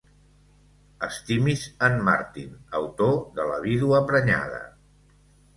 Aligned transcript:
Estimis 1.07 1.65
en 1.89 1.99
Martin, 2.09 2.57
autor 2.79 3.15
de 3.39 3.47
La 3.53 3.63
vídua 3.67 4.03
prenyada. 4.11 4.65